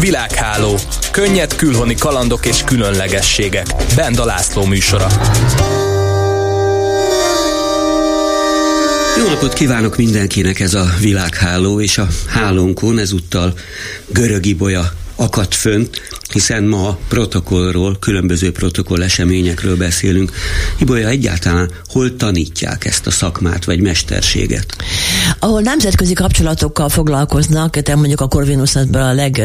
[0.00, 0.78] Világháló.
[1.10, 3.66] Könnyed külhoni kalandok és különlegességek.
[3.96, 5.06] Benda László műsora.
[9.18, 13.58] Jó napot kívánok mindenkinek ez a világháló, és a hálónkon ezúttal
[14.06, 16.00] Görög Ibolya akadt fönt,
[16.32, 20.32] hiszen ma protokollról, különböző protokoll eseményekről beszélünk.
[20.78, 24.76] Ibolya egyáltalán hol tanítják ezt a szakmát vagy mesterséget?
[25.38, 29.42] Ahol nemzetközi kapcsolatokkal foglalkoznak, te mondjuk a Corvinus a leg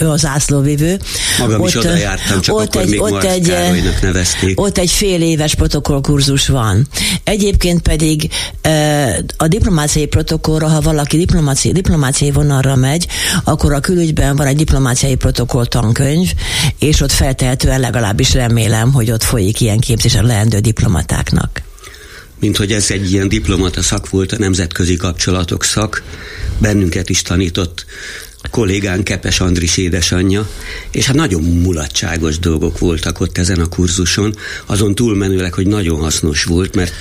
[0.00, 0.98] az ászlóvivő.
[1.38, 3.54] Magam ott, is oda jártam, csak ott akkor egy, még ott egy,
[4.02, 4.60] nevezték.
[4.60, 6.86] Ott egy fél éves protokollkurzus van.
[7.24, 8.30] Egyébként pedig
[9.36, 13.06] a diplomáciai protokollra, ha valaki diplomáciai, diplomáciai vonalra megy,
[13.44, 16.32] akkor a külügyben van egy diplomáciai protokoll tankönyv,
[16.78, 21.62] és ott feltehetően legalábbis remélem, hogy ott folyik ilyen képzés a leendő diplomatáknak.
[22.40, 26.02] Mint hogy ez egy ilyen diplomata szak volt, a nemzetközi kapcsolatok szak,
[26.58, 27.86] bennünket is tanított
[28.50, 30.48] kollégán Kepes Andris édesanyja,
[30.90, 34.34] és hát nagyon mulatságos dolgok voltak ott ezen a kurzuson,
[34.66, 36.92] azon túlmenőleg, hogy nagyon hasznos volt, mert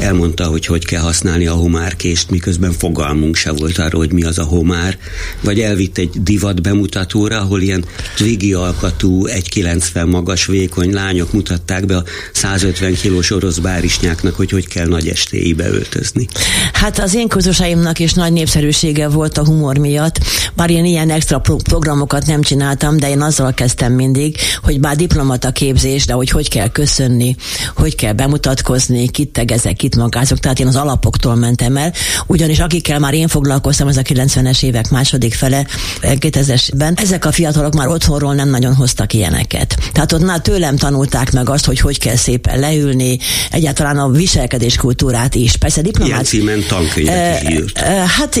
[0.00, 4.38] elmondta, hogy hogy kell használni a homárkést, miközben fogalmunk se volt arról, hogy mi az
[4.38, 4.98] a homár,
[5.40, 7.84] vagy elvitt egy divat bemutatóra, ahol ilyen
[8.16, 14.68] twiggy alkatú, 1,90 magas, vékony lányok mutatták be a 150 kilós orosz bárisnyáknak, hogy hogy
[14.68, 16.26] kell nagy estéibe öltözni.
[16.72, 20.18] Hát az én kurzusaimnak is nagy népszerűsége volt a humor miatt,
[20.54, 24.96] bár én ilyen extra pro- programokat nem csináltam, de én azzal kezdtem mindig, hogy bár
[24.96, 27.36] diplomata képzés, de hogy hogy kell köszönni,
[27.74, 31.92] hogy kell bemutatkozni, kit magázok, tehát én az alapoktól mentem el,
[32.26, 35.66] ugyanis akikkel már én foglalkoztam, ez a 90-es évek második fele,
[36.02, 39.76] 2000-ben, ezek a fiatalok már otthonról nem nagyon hoztak ilyeneket.
[39.92, 43.18] Tehát ott már tőlem tanulták meg azt, hogy hogy kell szépen leülni,
[43.50, 45.56] egyáltalán a viselkedés kultúrát is.
[45.56, 46.14] Persze diplomácia.
[46.14, 47.78] Ilyen címen tankönyvet is írt.
[48.18, 48.36] Hát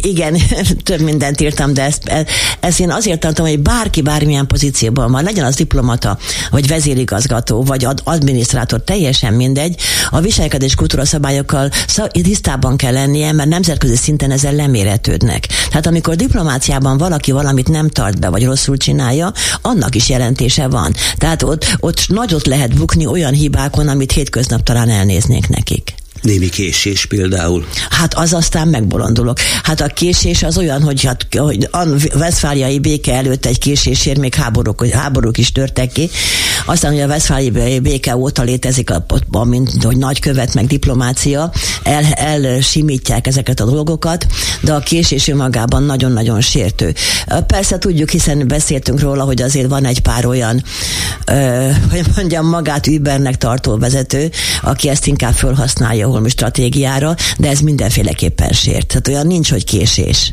[0.00, 0.36] igen,
[0.82, 2.26] több mindent írtam, de ezt, e,
[2.60, 6.18] ezt én azért tartom, hogy bárki bármilyen pozícióban van, legyen az diplomata,
[6.50, 9.80] vagy vezérigazgató, vagy ad, adminisztrátor, teljesen mindegy,
[10.10, 11.70] a viselkedés kultúra szabályokkal
[12.22, 15.46] tisztában kell lennie, mert nemzetközi szinten ezzel lemérhetődnek.
[15.68, 20.92] Tehát amikor diplomáciában valaki valamit nem tart be, vagy rosszul csinálja, annak is jelentése van.
[21.16, 25.94] Tehát ott, ott nagyot lehet bukni olyan hibákon, amit hétköznap talán elnéznék nekik.
[26.24, 27.66] Némi késés például.
[27.90, 29.38] Hát az aztán megbolondulok.
[29.62, 34.34] Hát a késés az olyan, hogy, hát, hogy a Veszfáliai béke előtt egy késésért még
[34.34, 36.10] háborúk, háborúk is törtek ki.
[36.66, 41.52] Aztán, hogy a Veszfáliai béke óta létezik, a, a, mint hogy nagykövet, meg diplomácia,
[41.82, 44.26] el, elsimítják ezeket a dolgokat,
[44.60, 46.94] de a késés önmagában nagyon-nagyon sértő.
[47.46, 50.62] Persze tudjuk, hiszen beszéltünk róla, hogy azért van egy pár olyan,
[51.26, 54.30] ö, hogy mondjam, magát übernek tartó vezető,
[54.62, 58.86] aki ezt inkább felhasználja stokholmi stratégiára, de ez mindenféleképpen sért.
[58.86, 60.32] Tehát olyan nincs, hogy késés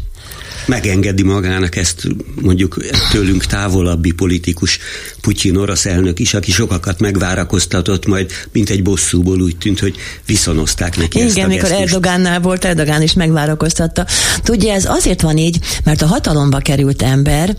[0.65, 2.07] megengedi magának ezt
[2.41, 2.77] mondjuk
[3.11, 4.79] tőlünk távolabbi politikus
[5.21, 10.97] Putyin orosz elnök is, aki sokakat megvárakoztatott, majd mint egy bosszúból úgy tűnt, hogy viszonozták
[10.97, 14.05] neki Igen, ezt a mikor Erdogánnál volt, Erdogán is megvárakoztatta.
[14.43, 17.55] Tudja, ez azért van így, mert a hatalomba került ember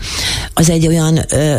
[0.55, 1.59] az egy olyan ö,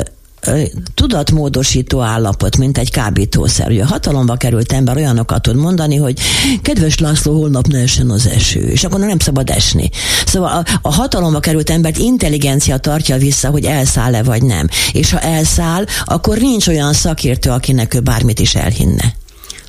[0.93, 3.69] tudatmódosító állapot, mint egy kábítószer.
[3.69, 6.19] Ugye hatalomba került ember olyanokat tud mondani, hogy
[6.61, 9.89] kedves László, holnap ne essen az eső, és akkor nem szabad esni.
[10.25, 14.67] Szóval a, a hatalomba került embert intelligencia tartja vissza, hogy elszáll-e vagy nem.
[14.91, 19.15] És ha elszáll, akkor nincs olyan szakértő, akinek ő bármit is elhinne.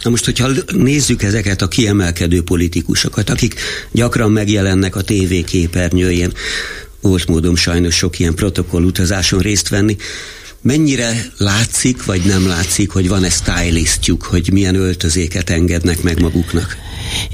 [0.02, 3.54] Na most, hogyha nézzük ezeket a kiemelkedő politikusokat, akik
[3.92, 6.32] gyakran megjelennek a tévéképernyőjén,
[7.00, 9.96] volt módom sajnos sok ilyen protokoll utazáson részt venni,
[10.64, 16.76] mennyire látszik, vagy nem látszik, hogy van-e stylistjuk, hogy milyen öltözéket engednek meg maguknak?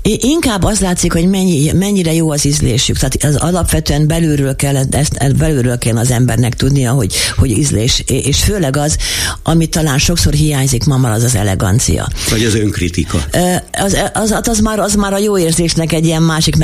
[0.02, 2.96] Inkább az látszik, hogy mennyi, mennyire jó az ízlésük.
[2.96, 8.02] Tehát az alapvetően belülről kell, ezt, belülről kell az embernek tudnia, hogy, hogy ízlés.
[8.06, 8.96] És főleg az,
[9.42, 12.08] ami talán sokszor hiányzik ma már, az az elegancia.
[12.30, 13.24] Vagy az önkritika.
[13.72, 16.56] Az, az, az, az, már, az már a jó érzésnek egy ilyen másik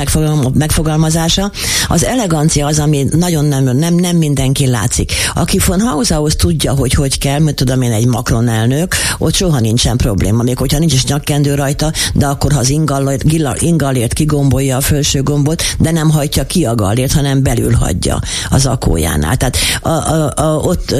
[0.53, 1.51] megfogalmazása.
[1.87, 5.11] Az elegancia az, ami nagyon nem, nem, nem mindenki látszik.
[5.33, 9.59] Aki von Hausahoz tudja, hogy hogy kell, mert tudom én egy Macron elnök, ott soha
[9.59, 10.43] nincsen probléma.
[10.43, 14.81] Még hogyha nincs is nyakkendő rajta, de akkor ha az ingal gallért, ingallért kigombolja a
[14.81, 18.19] felső gombot, de nem hajtja ki a gallért, hanem belül hagyja
[18.49, 19.37] az akójánál.
[19.37, 20.95] Tehát a, a, a, ott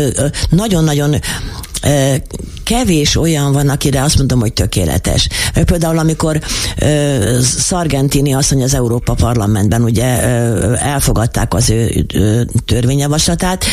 [0.50, 1.16] nagyon-nagyon
[2.68, 5.28] kevés olyan van, akire azt mondom, hogy tökéletes.
[5.66, 6.42] Például amikor
[6.78, 13.66] ö, Szargentini asszony az Európa Parlamentben ugye ö, elfogadták az ő ö, törvényjavaslatát,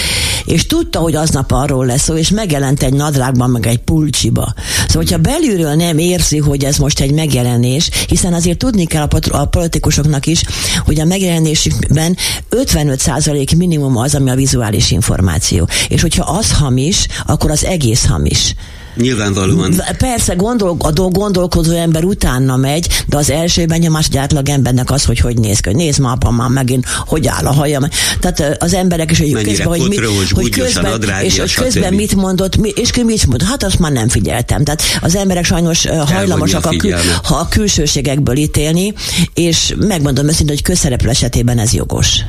[0.45, 4.55] és tudta, hogy aznap arról lesz szó, és megjelent egy nadrágban, meg egy pulcsiba.
[4.87, 9.37] Szóval, hogyha belülről nem érzi, hogy ez most egy megjelenés, hiszen azért tudni kell a,
[9.37, 10.43] a politikusoknak is,
[10.85, 12.17] hogy a megjelenésükben
[12.51, 15.69] 55% minimum az, ami a vizuális információ.
[15.89, 18.55] És hogyha az hamis, akkor az egész hamis.
[18.97, 19.83] Nyilvánvalóan.
[19.99, 25.05] Persze gondol, a gondolkodó ember utána megy, de az első benyomás egy átlag embernek az,
[25.05, 25.73] hogy hogy néz ki.
[25.73, 27.89] Nézd már, apa, már megint, hogy áll a haja.
[28.21, 29.97] Tehát az emberek is, hogy közben, hogy, mi,
[30.31, 33.93] hogy közben, adrágja, és hogy közben mit mondott, mi, és mit mondott, hát azt már
[33.93, 34.65] nem figyeltem.
[34.65, 38.95] Tehát az emberek sajnos hajlamosak a, kül, ha a külsőségekből ítélni,
[39.35, 42.21] és megmondom őszintén, hogy közszereplő esetében ez jogos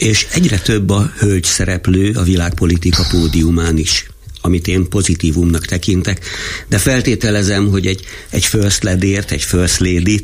[0.00, 4.10] és egyre több a hölgy szereplő a világpolitika pódiumán is
[4.40, 6.26] amit én pozitívumnak tekintek,
[6.68, 10.20] de feltételezem, hogy egy, egy first ledért, egy first lady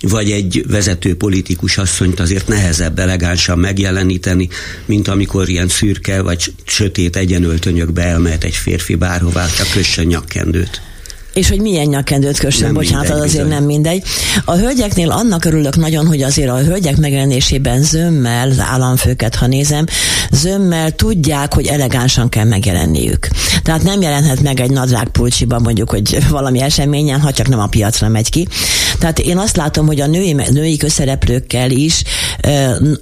[0.00, 4.48] vagy egy vezető politikus asszonyt azért nehezebb elegánsan megjeleníteni,
[4.84, 10.87] mint amikor ilyen szürke vagy sötét egyenöltönyökbe elmehet egy férfi bárhová, csak kössön nyakkendőt
[11.38, 13.58] és hogy milyen nyakkendőt kössön, bocsánat, mindegy, az azért bizony.
[13.58, 14.02] nem mindegy.
[14.44, 19.86] A hölgyeknél annak örülök nagyon, hogy azért a hölgyek megjelenésében zömmel, az államfőket, ha nézem,
[20.30, 23.28] zömmel tudják, hogy elegánsan kell megjelenniük.
[23.62, 27.66] Tehát nem jelenhet meg egy nadrág pulcsiban mondjuk, hogy valami eseményen, ha csak nem a
[27.66, 28.48] piacra megy ki.
[28.98, 32.02] Tehát én azt látom, hogy a női, női közszereplőkkel is,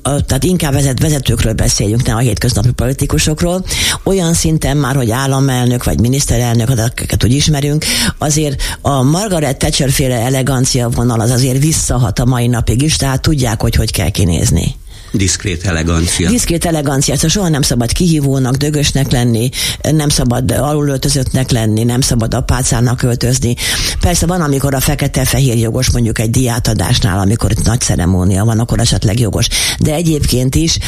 [0.00, 3.65] tehát inkább vezet, vezetőkről beszéljünk, nem a hétköznapi politikusokról,
[4.03, 7.85] olyan szinten már, hogy államelnök vagy miniszterelnök, akiket úgy ismerünk,
[8.26, 13.23] azért a Margaret Thatcher féle elegancia vonal az azért visszahat a mai napig is, tehát
[13.23, 14.75] tudják, hogy hogy kell kinézni.
[15.17, 16.31] Diszkrét elegancia.
[16.31, 19.49] Diszkrét elegancia, szóval soha nem szabad kihívónak, dögösnek lenni,
[19.91, 23.55] nem szabad alulöltözöttnek lenni, nem szabad apácának öltözni.
[24.01, 28.81] Persze van, amikor a fekete-fehér jogos, mondjuk egy diátadásnál, amikor itt nagy ceremónia van, akkor
[28.81, 29.49] esetleg jogos.
[29.79, 30.79] De egyébként is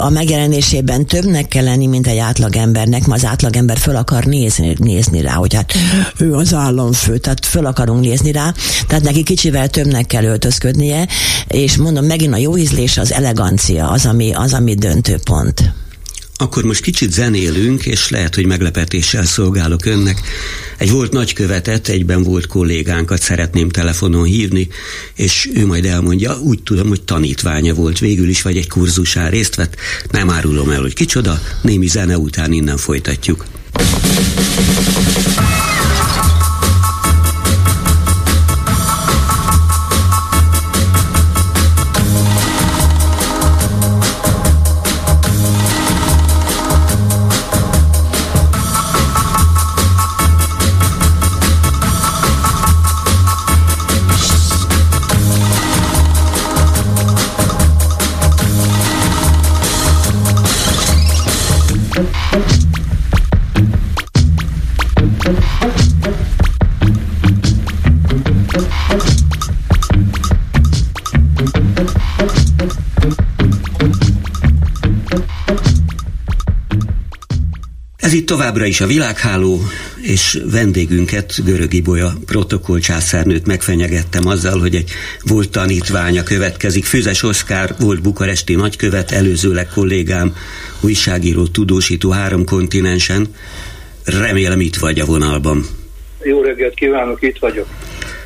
[0.00, 5.20] a megjelenésében többnek kell lenni, mint egy átlagembernek, ma az átlagember föl akar nézni, nézni
[5.20, 5.72] rá, hogy hát
[6.18, 8.54] ő az államfő, tehát föl akarunk nézni rá,
[8.86, 11.08] tehát neki kicsivel többnek kell öltözködnie,
[11.48, 15.72] és mondom, megint a jó ízlés az elegancia francia az, ami, az, ami döntő pont.
[16.36, 20.20] Akkor most kicsit zenélünk, és lehet, hogy meglepetéssel szolgálok önnek.
[20.78, 24.68] Egy volt nagykövetet, egyben volt kollégánkat szeretném telefonon hívni,
[25.14, 29.54] és ő majd elmondja, úgy tudom, hogy tanítványa volt végül is, vagy egy kurzusán részt
[29.54, 29.76] vett.
[30.10, 33.46] Nem árulom el, hogy kicsoda, némi zene után innen folytatjuk.
[78.26, 79.60] Továbbra is a világháló,
[80.06, 84.90] és vendégünket, Görög Ibolya protokollcsászárnőt megfenyegettem azzal, hogy egy
[85.22, 86.84] volt tanítványa következik.
[86.84, 90.34] Füzes Oszkár volt bukaresti nagykövet, előzőleg kollégám,
[90.80, 93.26] újságíró, tudósító három kontinensen.
[94.04, 95.64] Remélem itt vagy a vonalban.
[96.22, 97.66] Jó reggelt kívánok, itt vagyok.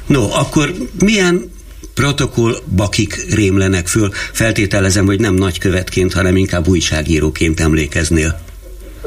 [0.06, 0.72] No, akkor
[1.04, 1.50] milyen
[1.94, 4.10] protokoll bakik rémlenek föl?
[4.32, 8.48] Feltételezem, hogy nem nagykövetként, hanem inkább újságíróként emlékeznél.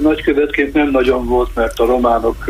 [0.04, 2.46] Nagykövetként nem nagyon volt, mert a románok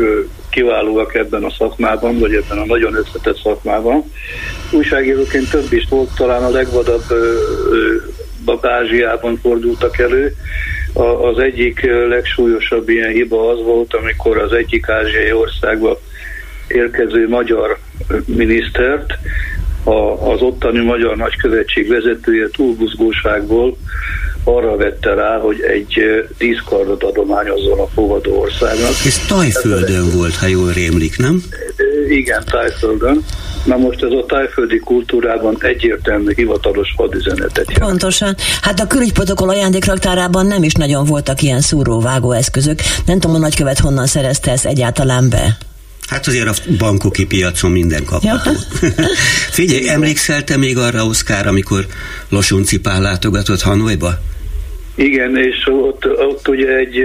[0.50, 4.04] kiválóak ebben a szakmában, vagy ebben a nagyon összetett szakmában.
[4.70, 7.04] Újságíróként több is volt, talán a legvadabb
[8.60, 10.34] Ázsiában fordultak elő.
[11.32, 16.00] Az egyik legsúlyosabb ilyen hiba az volt, amikor az egyik ázsiai országba
[16.68, 17.78] érkező magyar
[18.26, 19.14] minisztert
[19.84, 23.76] az ottani magyar nagykövetség vezetője túlbuzgóságból
[24.44, 25.94] arra vette rá, hogy egy
[26.38, 28.88] díszkardot adományozzon a fogadó országnak.
[28.88, 31.42] Ez Tajföldön volt, ha jól rémlik, nem?
[32.08, 33.24] Igen, Tajföldön.
[33.64, 37.88] Na most ez a tájföldi kultúrában egyértelmű hivatalos hadüzenetet jelent.
[37.88, 38.34] Pontosan.
[38.62, 42.78] Hát a külügyprotokoll ajándékraktárában nem is nagyon voltak ilyen szúróvágó eszközök.
[43.06, 45.56] Nem tudom, a nagykövet honnan szerezte ezt egyáltalán be.
[46.08, 48.50] Hát azért a bankoki piacon minden kapható.
[48.80, 48.90] Ja.
[49.58, 51.86] Figyelj, emlékszel te még arra, Oszkár, amikor
[52.28, 54.18] Losunci Pál látogatott Hanoiba?
[54.94, 57.02] Igen, és ott, ott ugye egy,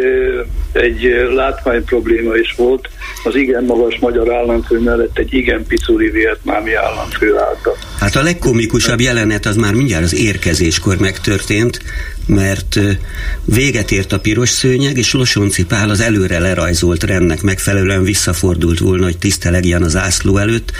[0.72, 2.90] egy látvány probléma is volt.
[3.24, 9.00] Az igen magas magyar államfő mellett egy igen picuri vietnámi államfő állt Hát a legkomikusabb
[9.00, 11.80] jelenet az már mindjárt az érkezéskor megtörtént,
[12.30, 12.80] mert
[13.46, 19.04] véget ért a piros szőnyeg, és Losonci Pál az előre lerajzolt rendnek megfelelően visszafordult volna,
[19.04, 20.72] hogy tisztelegjen az ászló előtt,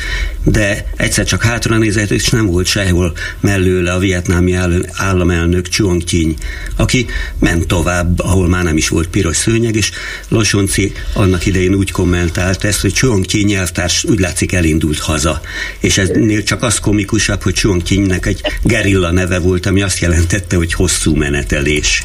[0.44, 4.54] de egyszer csak hátra nézett, és nem volt sehol mellőle a vietnámi
[4.94, 6.36] államelnök Chuang Kin,
[6.76, 7.06] aki
[7.40, 9.92] ment tovább, ahol már nem is volt piros szőnyeg, és
[10.28, 15.42] Losonci annak idején úgy kommentált ezt, hogy Chuang Kin nyelvtárs úgy látszik elindult haza.
[15.80, 20.56] És eznél csak az komikusabb, hogy Chuang Kinnek egy gerilla neve volt, ami azt jelentette,
[20.56, 22.04] hogy hosszú menet menetelés.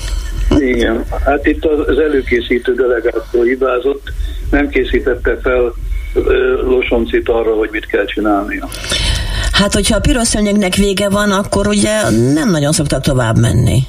[0.58, 4.12] Igen, hát itt az előkészítő delegáció hibázott,
[4.50, 5.74] nem készítette fel
[6.64, 8.68] Losoncit arra, hogy mit kell csinálnia.
[9.52, 13.82] Hát, hogyha a piros szőnyegnek vége van, akkor ugye nem nagyon szoktak tovább menni.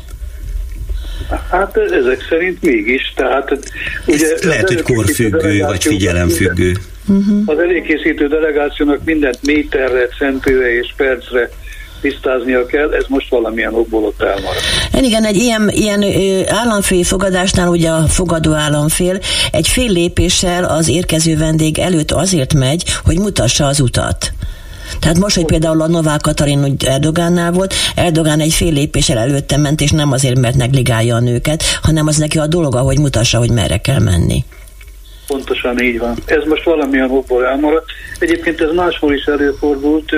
[1.51, 3.59] Hát ezek szerint mégis, tehát
[4.05, 4.33] ugye...
[4.33, 6.71] Ez lehet, hogy korfüggő, vagy figyelemfüggő.
[7.07, 7.41] Uh-huh.
[7.45, 11.49] Az előkészítő delegációnak mindent méterre, centőre és percre
[12.01, 14.61] tisztáznia kell, ez most valamilyen okból ott elmarad.
[15.01, 16.03] Igen, egy ilyen, ilyen
[16.47, 19.19] államfői fogadásnál ugye a fogadó államfél
[19.51, 24.33] egy fél lépéssel az érkező vendég előtt azért megy, hogy mutassa az utat.
[24.99, 29.57] Tehát most, hogy például a Novák Katarin úgy Erdogánnál volt, Erdogán egy fél lépéssel előtte
[29.57, 33.37] ment, és nem azért, mert negligálja a nőket, hanem az neki a dolga, hogy mutassa,
[33.37, 34.43] hogy merre kell menni.
[35.27, 36.15] Pontosan így van.
[36.25, 37.85] Ez most valamilyen okból elmaradt.
[38.19, 40.09] Egyébként ez máshol is előfordult,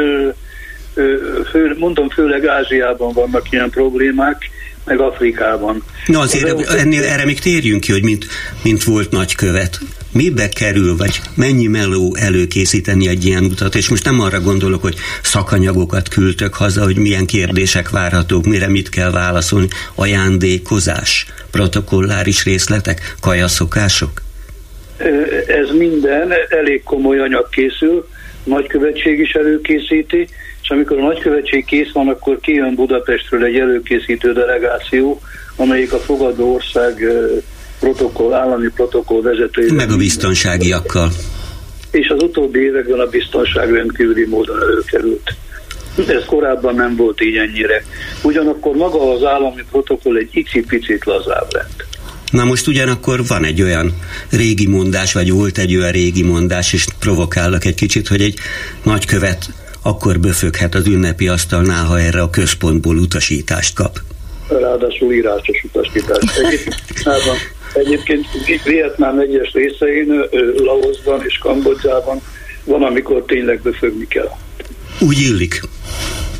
[1.51, 4.49] fő, mondom, főleg Ázsiában vannak ilyen problémák,
[4.85, 5.83] meg Afrikában.
[6.05, 8.25] Na azért az ennél erre még térjünk ki, hogy mint,
[8.63, 9.79] mint volt nagykövet.
[10.11, 13.75] Mibe kerül, vagy mennyi meló előkészíteni egy ilyen utat?
[13.75, 18.89] És most nem arra gondolok, hogy szakanyagokat küldtök haza, hogy milyen kérdések várhatók, mire mit
[18.89, 19.67] kell válaszolni.
[19.95, 24.21] Ajándékozás, protokolláris részletek, kajaszokások?
[25.47, 28.07] Ez minden, elég komoly anyag készül,
[28.43, 30.27] nagykövetség is előkészíti,
[30.61, 35.21] és amikor a nagykövetség kész van, akkor kijön Budapestről egy előkészítő delegáció,
[35.55, 37.05] amelyik a fogadó ország
[37.79, 39.73] protokoll, állami protokoll vezetője.
[39.73, 41.11] Meg a biztonságiakkal.
[41.91, 45.35] És az utóbbi években a biztonság rendkívüli módon előkerült.
[46.07, 47.83] Ez korábban nem volt így ennyire.
[48.21, 51.85] Ugyanakkor maga az állami protokoll egy icipicit lazább lett.
[52.31, 53.93] Na most ugyanakkor van egy olyan
[54.31, 58.37] régi mondás, vagy volt egy olyan régi mondás, és provokálok egy kicsit, hogy egy
[58.83, 59.49] nagykövet
[59.81, 63.99] akkor böföghet az ünnepi asztalnál, ha erre a központból utasítást kap.
[64.47, 66.37] Ráadásul írásos utasítást.
[66.37, 66.75] Egyébként,
[67.73, 68.25] egyébként
[68.63, 70.25] Vietnám egyes részein,
[70.57, 72.21] Laosban és Kambodzsában
[72.63, 74.29] van, amikor tényleg böfögni kell.
[74.99, 75.61] Úgy illik.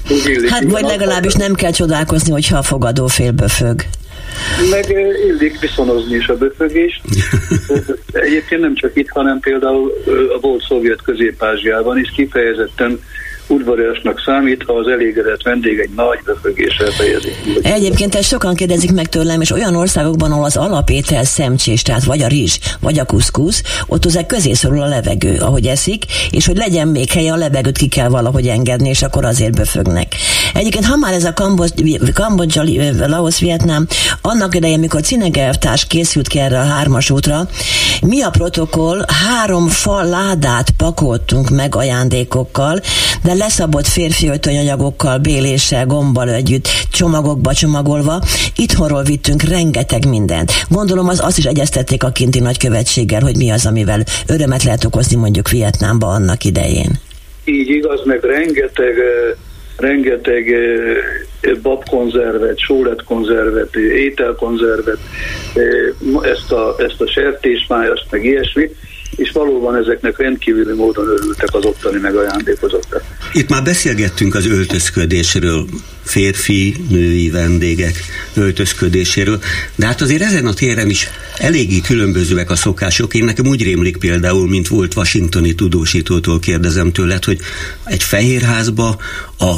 [0.10, 0.50] Úgy illik.
[0.50, 3.86] Hát vagy legalábbis nem kell csodálkozni, hogyha a fogadó fél böfög.
[4.69, 4.89] Meg
[5.27, 7.01] illik viszonozni is a böfögést.
[8.12, 9.91] Egyébként nem csak itt, hanem például
[10.36, 13.00] a volt szovjet közép-ázsiában is kifejezetten
[13.48, 17.30] udvariasnak számít, ha az elégedett vendég egy nagy befögéssel fejezi.
[17.62, 22.22] Egyébként ezt sokan kérdezik meg tőlem, és olyan országokban, ahol az alapétel szemcsés, tehát vagy
[22.22, 26.58] a rizs, vagy a kuszkusz, ott az közé szorul a levegő, ahogy eszik, és hogy
[26.58, 30.16] legyen még helye, a levegőt ki kell valahogy engedni, és akkor azért befögnek.
[30.54, 31.34] Egyébként, ha már ez a
[32.13, 32.63] Kambodzsa,
[33.08, 33.88] Laos, Vietnám,
[34.22, 37.48] annak idején, mikor Cinegelvtárs készült ki erre a hármas útra,
[38.01, 39.06] mi a protokoll?
[39.25, 42.80] Három fal ládát pakoltunk meg ajándékokkal,
[43.24, 48.22] de leszabott férfi öltönyanyagokkal, béléssel, gombbal együtt, csomagokba csomagolva.
[48.56, 50.51] Itthonról vittünk rengeteg mindent.
[50.70, 55.15] Gondolom az azt is egyeztették a kinti nagykövetséggel, hogy mi az, amivel örömet lehet okozni
[55.15, 56.91] mondjuk Vietnámba annak idején.
[57.46, 58.96] Így igaz, meg rengeteg
[59.77, 60.46] rengeteg
[61.62, 64.98] babkonzervet, sóletkonzervet, ételkonzervet,
[66.22, 68.75] ezt a, ezt a sertésmájast, meg ilyesmit,
[69.18, 73.04] és valóban ezeknek rendkívüli módon örültek az ottani megajándékozottak.
[73.34, 75.66] Itt már beszélgettünk az öltözködésről,
[76.04, 77.96] férfi, női vendégek
[78.34, 79.40] öltözködéséről,
[79.76, 83.14] de hát azért ezen a téren is eléggé különbözőek a szokások.
[83.14, 87.40] Én nekem úgy rémlik például, mint volt washingtoni tudósítótól kérdezem tőled, hogy
[87.84, 88.98] egy fehérházba
[89.40, 89.56] a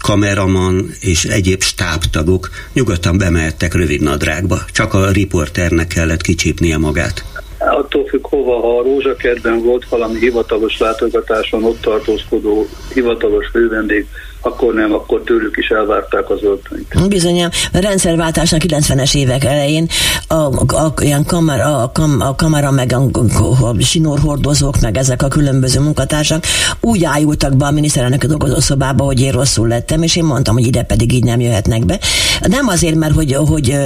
[0.00, 4.64] kameraman és egyéb stábtagok nyugodtan bemehettek rövid nadrágba.
[4.72, 7.24] Csak a riporternek kellett kicsípnie magát
[7.68, 14.06] attól függ hova, ha a Rózsakertben volt valami hivatalos látogatáson ott tartózkodó hivatalos fővendég,
[14.44, 17.08] akkor nem, akkor tőlük is elvárták az öltönyt.
[17.08, 19.88] Bizonyám, a rendszerváltásnak 90-es évek elején
[20.28, 23.20] a, a, ilyen kamera, a, kam, a kamera, meg a,
[23.66, 26.44] a sinórhordozók, meg ezek a különböző munkatársak
[26.80, 30.82] úgy ájultak be a miniszterelnök dolgozószobába, hogy én rosszul lettem, és én mondtam, hogy ide
[30.82, 31.98] pedig így nem jöhetnek be.
[32.40, 33.76] Nem azért, mert hogy, hogy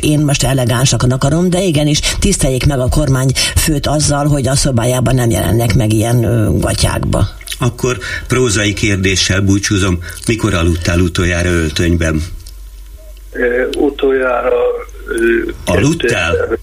[0.00, 5.14] én most elegánsak akarom, de igenis tiszteljék meg a kormány főt azzal, hogy a szobájában
[5.14, 6.20] nem jelennek meg ilyen
[6.58, 7.26] gatyákba.
[7.58, 7.98] Akkor
[8.28, 12.22] prózai kérdéssel búcsúzom, mikor aludtál utoljára öltönyben?
[13.32, 14.54] E, utoljára...
[15.66, 16.58] E, Aludtál?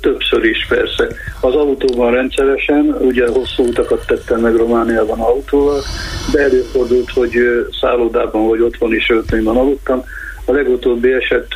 [0.00, 1.08] Többször is persze.
[1.40, 5.82] Az autóban rendszeresen, ugye hosszú utakat tettem meg Romániában autóval,
[6.32, 7.32] de előfordult, hogy
[7.80, 10.04] szállodában vagy otthon is öltönyben aludtam.
[10.52, 11.46] A legutóbbi eset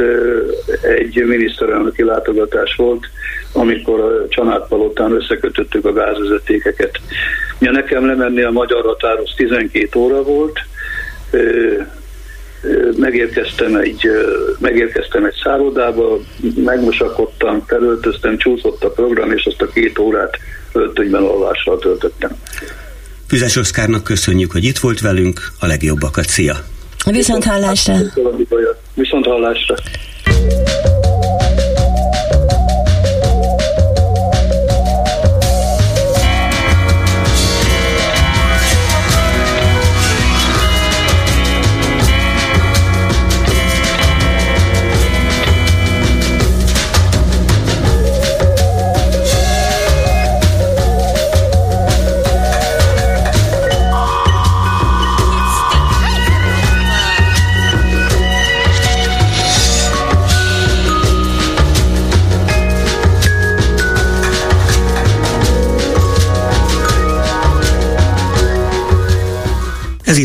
[0.83, 3.07] egy miniszterelnöki látogatás volt,
[3.53, 7.01] amikor a Csanádpalotán összekötöttük a gázvezetékeket.
[7.59, 10.59] Ja, nekem lemenni a magyar határhoz 12 óra volt,
[12.97, 14.09] megérkeztem egy,
[14.59, 16.19] megérkeztem egy szállodába,
[16.65, 20.39] megmosakodtam, felöltöztem, csúszott a program, és azt a két órát
[20.73, 22.31] öltönyben alvással töltöttem.
[23.29, 26.55] Füzes Oszkárnak köszönjük, hogy itt volt velünk, a legjobbakat, szia!
[27.11, 27.95] Viszont hallásra!
[28.95, 29.75] Viszont hallásra!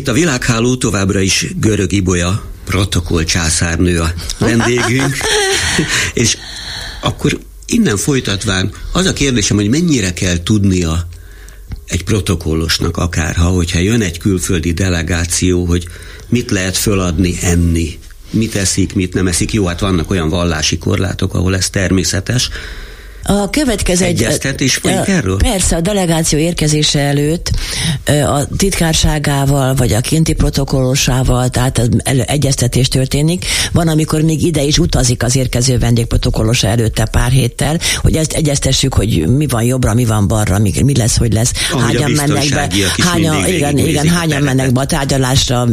[0.01, 5.17] Itt a világháló továbbra is Görög Ibolya, protokoll császárnő a vendégünk,
[6.13, 6.37] és
[7.01, 11.07] akkor innen folytatván az a kérdésem, hogy mennyire kell tudnia
[11.87, 15.87] egy protokollosnak akárha, hogyha jön egy külföldi delegáció, hogy
[16.29, 19.53] mit lehet föladni, enni, mit eszik, mit nem eszik.
[19.53, 22.49] Jó, hát vannak olyan vallási korlátok, ahol ez természetes,
[23.23, 25.37] a következő Egyeztetés folyik erről?
[25.37, 27.51] Persze, a delegáció érkezése előtt
[28.05, 31.89] a titkárságával, vagy a kinti protokollosával, tehát az
[32.25, 33.45] egyeztetés történik.
[33.71, 38.93] Van, amikor még ide is utazik az érkező vendégprotokollosa előtte pár héttel, hogy ezt egyeztessük,
[38.93, 41.51] hogy mi van jobbra, mi van balra, mi, mi lesz, hogy lesz.
[41.71, 45.67] Ahogy hányan mennek be, hányan, igen, igen, hányan mennek be a tárgyalásra,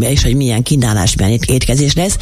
[0.00, 2.16] és hogy milyen kínálás, milyen étkezés lesz.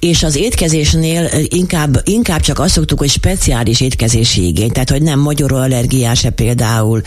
[0.00, 5.18] És az étkezésnél inkább, inkább csak azt szoktuk, hogy speciális étkezési igény, tehát hogy nem
[5.18, 7.02] magyaróallergiás-e például,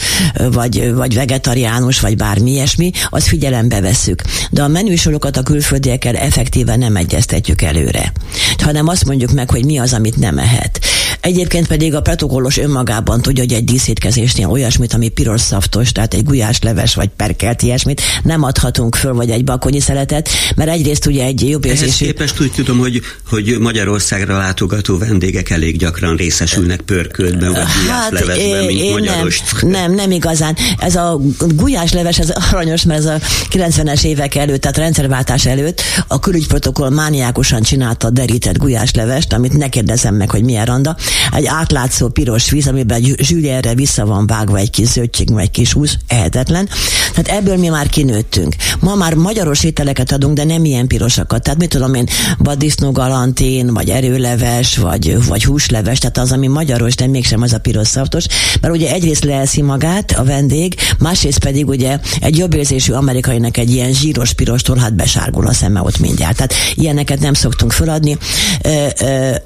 [0.51, 4.21] vagy, vagy vegetariánus, vagy bármi ilyesmi, az figyelembe vesszük.
[4.49, 8.11] De a menüsorokat a külföldiekkel effektíven nem egyeztetjük előre,
[8.57, 10.79] hanem azt mondjuk meg, hogy mi az, amit nem ehet.
[11.21, 16.23] Egyébként pedig a protokollos önmagában tudja, hogy egy díszétkezésnél olyasmit, ami piros szaftos, tehát egy
[16.23, 21.49] gulyásleves vagy perkelt ilyesmit nem adhatunk föl, vagy egy bakonyi szeletet, mert egyrészt ugye egy
[21.49, 21.85] jobb érzésű...
[21.85, 28.09] Ehhez képest úgy tudom, hogy, hogy Magyarországra látogató vendégek elég gyakran részesülnek pörköltben, vagy hát,
[28.09, 29.61] gulyáslevesben, mint én magyarost.
[29.61, 30.55] Nem, nem, nem igazán.
[30.77, 31.19] Ez a
[31.55, 33.19] gulyásleves, ez aranyos, mert ez a
[33.51, 39.69] 90-es évek előtt, tehát rendszerváltás előtt a külügyprotokoll mániákusan csinálta a derített gulyáslevest, amit ne
[39.69, 40.95] kérdezem meg, hogy milyen randa,
[41.33, 45.97] egy átlátszó piros víz, amiben zsűljerre vissza van vágva egy kis zöldség, egy kis hús,
[46.07, 46.69] ehetetlen.
[47.13, 48.55] Tehát ebből mi már kinőttünk.
[48.79, 51.43] Ma már magyaros ételeket adunk, de nem ilyen pirosakat.
[51.43, 56.95] Tehát mit tudom én, vadisznó galantén, vagy erőleves, vagy, vagy húsleves, tehát az, ami magyaros,
[56.95, 58.25] de mégsem az a piros szaftos,
[58.61, 63.71] mert ugye egyrészt leeszi magát a vendég, másrészt pedig ugye egy jobb érzésű amerikainak egy
[63.71, 66.35] ilyen zsíros piros hát besárgul a szeme ott mindjárt.
[66.35, 68.17] Tehát ilyeneket nem szoktunk feladni.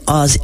[0.04, 0.40] Az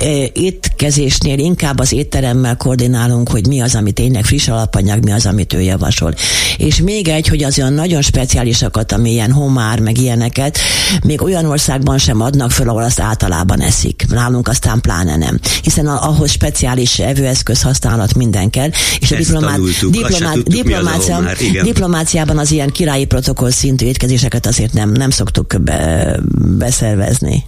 [1.12, 5.54] étkezésnél inkább az étteremmel koordinálunk, hogy mi az, ami tényleg friss alapanyag, mi az, amit
[5.54, 6.14] ő javasol.
[6.58, 10.58] És még egy, hogy az olyan nagyon speciálisakat, ami ilyen homár, meg ilyeneket,
[11.04, 14.06] még olyan országban sem adnak föl, ahol azt általában eszik.
[14.10, 15.40] Nálunk aztán pláne nem.
[15.62, 18.70] Hiszen ahhoz speciális evőeszköz használat minden kell,
[19.00, 24.74] és Ezt a diplomát, diplomát, diplomácia, homár, diplomáciában az ilyen királyi protokoll szintű étkezéseket azért
[24.74, 26.20] nem, nem szoktuk be,
[26.58, 27.44] beszervezni.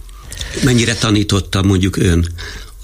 [0.64, 2.26] Mennyire tanította mondjuk ön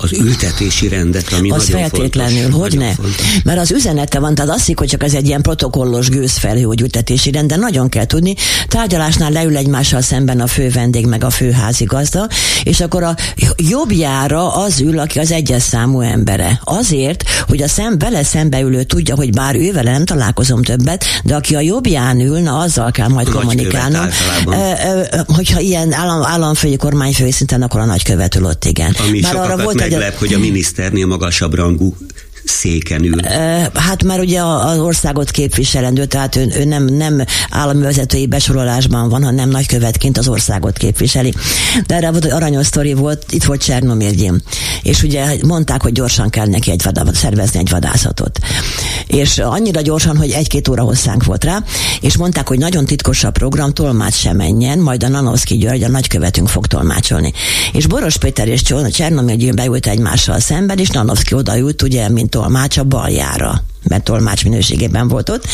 [0.03, 2.93] az ültetési rendet, ami az nagyon feltétlenül, fontos, hogy ne?
[2.95, 3.43] Fontos.
[3.45, 7.31] Mert az üzenete van, tehát azt hogy csak ez egy ilyen protokollos gőzfelhő, hogy ültetési
[7.31, 8.35] rend, de nagyon kell tudni.
[8.69, 12.29] Tárgyalásnál leül egymással szemben a fő vendég, meg a főházi gazda,
[12.63, 13.15] és akkor a
[13.57, 16.61] jobbjára az ül, aki az egyes számú embere.
[16.65, 21.35] Azért, hogy a szem, vele szembeülő tudja, hogy bár ő vele nem találkozom többet, de
[21.35, 24.07] aki a jobbján ül, na azzal kell majd kommunikálnom.
[25.27, 28.97] Hogyha ilyen állam, államfői kormányfői szinten, akkor a nagykövetül ott igen.
[29.07, 31.97] Ami Bár arra volt meglep, hogy a miniszternél magasabb rangú
[32.45, 33.23] széken ül?
[33.75, 39.25] Hát már ugye az országot képviselendő, tehát ő, ő nem, nem állami vezetői besorolásban van,
[39.25, 41.33] hanem nagykövetként az országot képviseli.
[41.87, 44.41] De erre volt, aranyos sztori volt, itt volt Csernomérgyim.
[44.83, 48.39] És ugye mondták, hogy gyorsan kell neki egy vadászat, szervezni egy vadászatot.
[49.07, 51.65] És annyira gyorsan, hogy egy-két óra hosszánk volt rá,
[52.01, 55.89] és mondták, hogy nagyon titkos a program, tolmács sem menjen, majd a Nanovszki György, a
[55.89, 57.33] nagykövetünk fog tolmácsolni.
[57.73, 62.85] És Boros Péter és Csernomérgyim beült egymással szemben, és Nanovszki odaült, ugye, mint tolmács a
[62.85, 65.47] baljára, mert tolmács minőségében volt ott.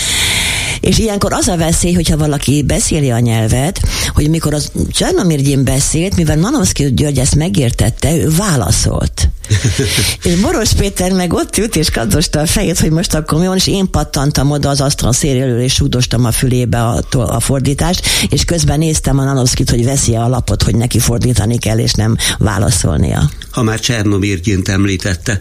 [0.80, 3.80] És ilyenkor az a veszély, hogyha valaki beszéli a nyelvet,
[4.14, 9.28] hogy mikor az Csernomirgyin beszélt, mivel Nanovszki György ezt megértette, ő válaszolt.
[10.24, 13.56] és Boros Péter meg ott ült és kaddosta a fejét, hogy most akkor mi van,
[13.56, 18.44] és én pattantam oda az asztal szélről, és súdostam a fülébe a, a fordítást, és
[18.44, 23.30] közben néztem a Nanovszkit, hogy veszi a lapot, hogy neki fordítani kell, és nem válaszolnia.
[23.50, 25.38] Ha már Csernomírgyint említette,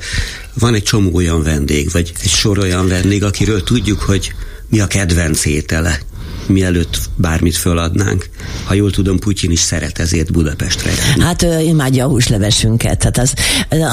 [0.53, 4.33] van egy csomó olyan vendég, vagy egy sor olyan vendég, akiről tudjuk, hogy
[4.69, 5.99] mi a kedvenc étele
[6.47, 8.29] mielőtt bármit föladnánk.
[8.63, 10.91] Ha jól tudom, Putyin is szeret ezért Budapestre.
[11.19, 13.03] Hát ő imádja a húslevesünket.
[13.03, 13.33] Hát az,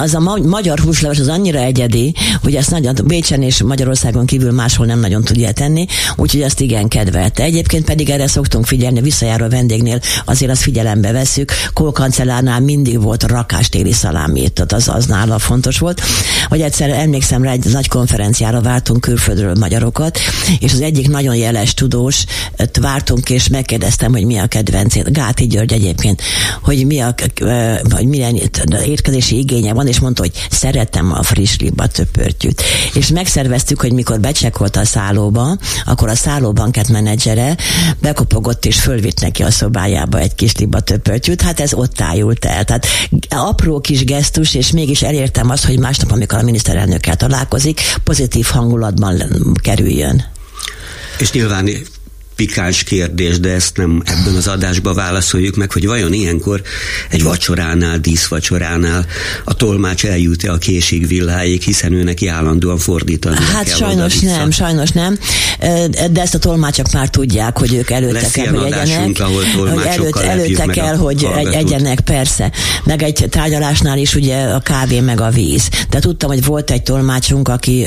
[0.02, 4.52] az a ma- magyar húsleves az annyira egyedi, hogy ezt nagyon Bécsen és Magyarországon kívül
[4.52, 5.86] máshol nem nagyon tudja tenni,
[6.16, 7.42] úgyhogy ezt igen kedvelte.
[7.42, 11.52] Egyébként pedig erre szoktunk figyelni visszajáró vendégnél, azért azt figyelembe veszük.
[11.72, 16.02] Kólkancellárnál mindig volt rakástéli szalámi, tehát az, az nála fontos volt.
[16.48, 20.18] Hogy egyszer emlékszem rá, egy nagy konferenciára vártunk külföldről magyarokat,
[20.58, 22.24] és az egyik nagyon jeles tudós
[22.80, 25.12] vártunk, és megkérdeztem, hogy mi a kedvencét.
[25.12, 26.22] Gáti György egyébként,
[26.62, 27.14] hogy mi a,
[27.90, 28.40] hogy milyen
[28.84, 32.62] étkezési igénye van, és mondta, hogy szeretem a friss liba töpörtyűt.
[32.94, 37.56] És megszerveztük, hogy mikor becsekolt a szállóba, akkor a szállóbankett menedzsere
[38.00, 42.64] bekopogott és fölvitt neki a szobájába egy kis liba töpörtyűt, hát ez ott ájult el.
[42.64, 42.86] Tehát
[43.28, 49.22] apró kis gesztus, és mégis elértem azt, hogy másnap, amikor a miniszterelnökkel találkozik, pozitív hangulatban
[49.62, 50.24] kerüljön.
[51.18, 51.68] És nyilván
[52.36, 56.62] pikáns kérdés, de ezt nem ebben az adásban válaszoljuk meg, hogy vajon ilyenkor
[57.10, 59.06] egy vacsoránál, díszvacsoránál
[59.44, 64.50] a tolmács eljut-e a késig villáig, hiszen ő neki állandóan fordítani Hát kell sajnos nem,
[64.50, 65.18] sajnos nem,
[66.10, 70.16] de ezt a tolmácsok már tudják, hogy ők előtte kell, hogy egyenek, ahol hogy előtt,
[70.16, 72.52] előtte kell, hogy egy, egyenek, persze.
[72.84, 75.68] Meg egy tárgyalásnál is ugye a kávé meg a víz.
[75.90, 77.86] De tudtam, hogy volt egy tolmácsunk, aki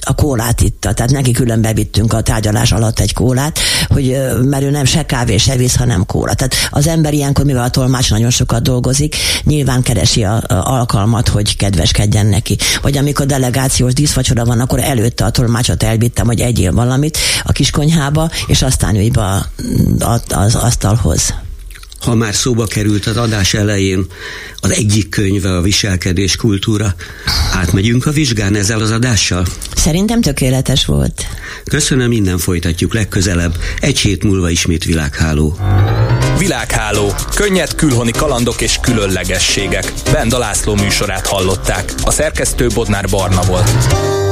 [0.00, 4.70] a kólát itta, tehát neki külön bevittünk a tárgyalás alatt egy kólát, hogy mert ő
[4.70, 6.34] nem se kávé, se víz, hanem kóra.
[6.34, 11.28] Tehát az ember ilyenkor, mivel a tolmács nagyon sokat dolgozik, nyilván keresi a, a alkalmat,
[11.28, 12.56] hogy kedveskedjen neki.
[12.82, 18.30] Vagy amikor delegációs díszvacsora van, akkor előtte a tolmácsot elvittem, hogy egyél valamit a kiskonyhába,
[18.46, 19.50] és aztán ülj be
[20.28, 21.45] az asztalhoz
[22.00, 24.06] ha már szóba került az adás elején
[24.60, 26.94] az egyik könyve, a viselkedés kultúra,
[27.52, 29.46] átmegyünk a vizsgán ezzel az adással?
[29.76, 31.26] Szerintem tökéletes volt.
[31.64, 33.56] Köszönöm, minden folytatjuk legközelebb.
[33.80, 35.58] Egy hét múlva ismét világháló.
[36.38, 37.14] Világháló.
[37.34, 39.92] Könnyed külhoni kalandok és különlegességek.
[40.12, 41.92] Benda László műsorát hallották.
[42.02, 44.25] A szerkesztő Bodnár Barna volt.